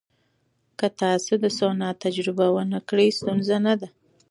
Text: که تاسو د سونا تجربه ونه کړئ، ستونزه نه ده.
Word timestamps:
که 0.79 0.87
تاسو 1.01 1.33
د 1.43 1.45
سونا 1.57 1.89
تجربه 2.03 2.45
ونه 2.51 2.79
کړئ، 2.89 3.09
ستونزه 3.19 3.57
نه 3.65 3.73
ده. 3.79 3.87